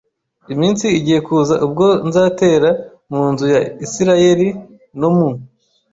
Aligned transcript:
iminsi 0.53 0.85
igiye 0.97 1.19
kuza 1.27 1.55
ubwo 1.65 1.87
nzatera 2.07 2.69
mu 3.11 3.23
nzu 3.31 3.45
ya 3.53 3.61
Isirayeli 3.85 4.47
no 4.99 5.09
mu 5.17 5.29